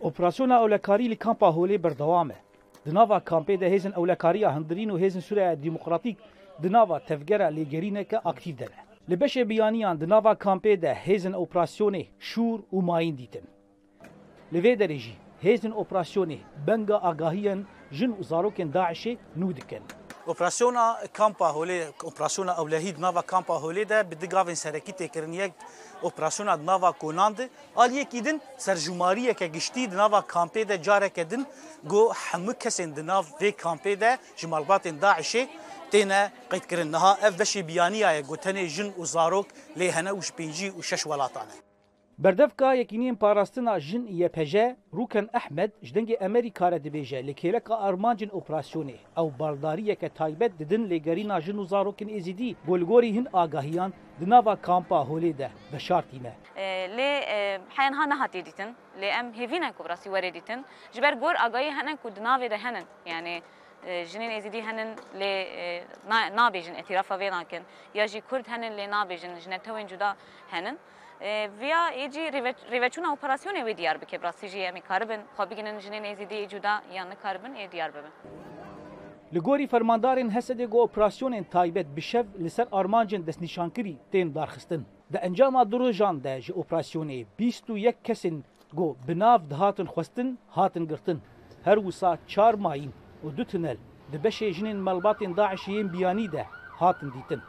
[0.00, 2.34] Operasyona ewlekarî li kampa Holê berdewam e.
[2.86, 6.16] Di nava kampê de hêzên ewlekariya hindirîn û hêzên Sûriya Demokratîk
[6.62, 8.78] di nava tevgera lêgerîneke aktîv de ne.
[9.14, 13.44] Li beşê biyaniyan di nava kampê de hêzên operasyonê şûr û mayîn dîtin.
[14.52, 16.36] Li vê derê jî hêzên operasyonê
[16.66, 17.60] benga agahiyên
[17.92, 19.82] jin û zarokên Daişê nû dikin.
[20.28, 25.52] اپراسیونا كامبا هولي اپراسیونا اولهید نافا كامبا هولي ده بدگاوین سرکی تکرین یک
[26.04, 27.40] اپراسیونا نوا کناند
[27.82, 31.42] آل یکیدن سرجماری که گشتی نوا کامپی ده جاره کدن
[31.90, 35.42] گو همه کسین دناو وی کامپی ده جمالبات داعشه
[35.92, 39.06] تينا قید کرن نها اف دشی بیانیه گو تنه جن وزاروك
[39.48, 41.06] زاروک لیهنه و شپینجی و شش
[42.20, 44.54] Berdevka yekiniyên parastina jin YPJ
[44.92, 50.88] Rûken Ehmed ji dengê Amerîka re dibêje li kêleka armancên operasyonê ew bardariyeke taybet didin
[50.90, 56.32] lêgerîna jin û zarokên êzîdî golgorî hin agahiyan di nava kampa holê de veşartî me.
[56.56, 56.62] E,
[56.98, 61.34] lê e, heyan ha nehatê dîtin lê em hêvînek operasî were dîtin ji ber gor
[61.44, 63.42] agayî hene ku di navê de henin yani
[63.86, 64.88] e, jinên êzîdî henin
[65.20, 65.32] lê
[66.40, 67.62] nabêjin etîrafa vê nakin
[67.94, 70.16] ya jî Kurd henin lê nabêjin ji netewên cuda
[70.50, 70.78] henin.
[71.60, 72.20] ویا ایجی
[72.72, 77.14] ریوچون اپراسیون وی دیار بکه براستی جی امی کاربن خوابی گنن جنین ایزیدی جدا یعنی
[77.22, 78.12] کاربن ای دیار ببن
[79.32, 84.82] لگوری فرماندارین هسدی گو اپراسیون تایبت بشف لسر آرمانجن دست نشانکری تین دارخستن
[85.12, 88.42] د انجام دروژان د جی اپراسیون 21 کسین
[88.76, 91.20] گو بناف دهاتن خوستن هاتن گرتن
[91.66, 92.92] هر وسا 4 ماین
[93.24, 93.76] و دو تنل
[94.12, 96.44] د بشه جنین ملباتین داعشیین بیانی ده
[96.80, 97.42] هاتن دیتن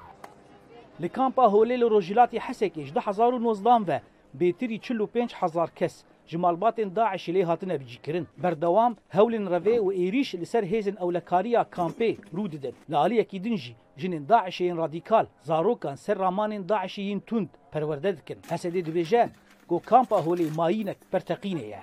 [0.99, 4.01] Li kampa Holê li Rojhilatê Hesekê ji 2019 ve
[4.39, 8.27] bêtirî 45 hezar kes ji malbatên Daişê lê hatine bicîkirin.
[8.37, 12.73] Berdewam hewlên revê û êrîş li ser hêzên ewlekariya kampê rû didin.
[12.89, 18.37] Li aliyekî din jî jinên Daişeyên radîkal zarokan ser ramanên Daişî yên tund perwerde dikin.
[18.49, 19.29] Hesedê dibêje
[19.67, 21.79] ku kampa holê mayînek perteqînê ye.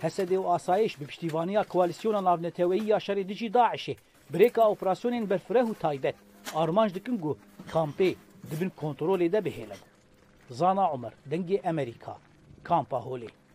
[0.00, 3.96] Hesedê û asayiş bi piştîvaniya koalîsyona navneteweyî ya şerê dijî Daişê,
[4.34, 6.14] birêka operasyonên berfireh û taybet
[6.54, 7.38] armanj dikin ku
[7.72, 8.14] kampê
[8.50, 9.80] dibin kontrolê de bihêlin.
[10.50, 12.18] Zana Umer, Dengi Amerika,
[12.64, 13.45] kampa holê.